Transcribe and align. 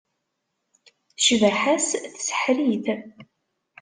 Cbaḥa-s 1.25 1.89
tseḥḥer-it. 2.15 2.85